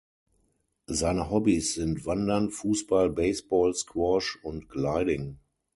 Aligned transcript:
Seine 0.87 1.29
Hobbys 1.29 1.75
sind 1.75 2.07
Wandern, 2.07 2.49
Fußball, 2.49 3.11
Baseball, 3.11 3.75
Squash 3.75 4.35
und 4.41 4.67
Gliding. 4.67 5.37